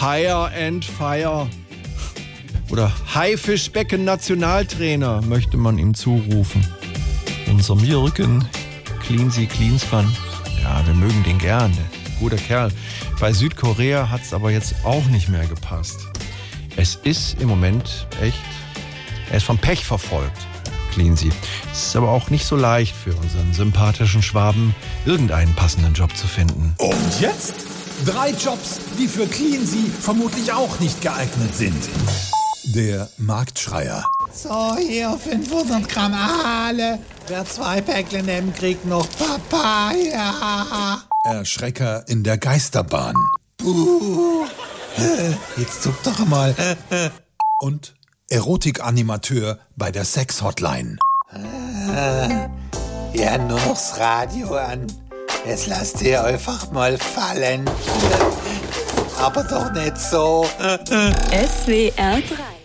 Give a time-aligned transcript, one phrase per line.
[0.00, 1.46] Higher and Fire.
[2.70, 6.66] Oder Haifischbecken Nationaltrainer möchte man ihm zurufen.
[7.48, 8.48] Unser Mirken,
[9.04, 10.10] Cleansy Cleanspan.
[10.62, 11.76] Ja, wir mögen den gern.
[12.18, 12.70] Guter Kerl.
[13.20, 16.06] Bei Südkorea hat es aber jetzt auch nicht mehr gepasst.
[16.76, 18.38] Es ist im Moment echt,
[19.30, 20.46] er ist vom Pech verfolgt.
[20.92, 21.30] Cleansy.
[21.72, 24.74] Es ist aber auch nicht so leicht für unseren sympathischen Schwaben,
[25.04, 26.74] irgendeinen passenden Job zu finden.
[26.78, 27.69] Und jetzt
[28.04, 31.88] drei Jobs, die für Cleansy vermutlich auch nicht geeignet sind.
[32.64, 34.04] Der Marktschreier.
[34.32, 36.98] So, hier 500 Gramm Aale.
[37.26, 41.02] Wer zwei Päckle nimmt, kriegt noch Papaya.
[41.24, 43.14] Erschrecker in der Geisterbahn.
[43.58, 44.46] Buh.
[45.56, 46.54] Jetzt zuck doch mal.
[47.60, 47.94] Und
[48.28, 50.98] Erotikanimateur bei der Sex-Hotline.
[53.12, 54.86] Ja, nur noch das Radio an.
[55.46, 57.68] Jetzt lasst ihr einfach mal fallen.
[59.18, 60.46] Aber doch nicht so.
[61.32, 62.59] SWR 3